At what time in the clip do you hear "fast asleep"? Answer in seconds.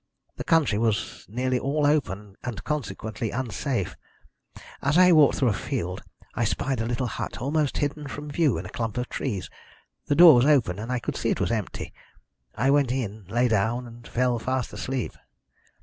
14.39-15.15